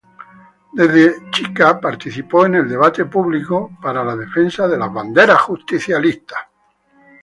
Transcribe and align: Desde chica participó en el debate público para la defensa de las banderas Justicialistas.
Desde 0.73 1.29
chica 1.29 1.79
participó 1.79 2.47
en 2.47 2.55
el 2.55 2.67
debate 2.67 3.05
público 3.05 3.77
para 3.79 4.03
la 4.03 4.15
defensa 4.15 4.67
de 4.67 4.75
las 4.75 4.91
banderas 4.91 5.39
Justicialistas. 5.41 6.39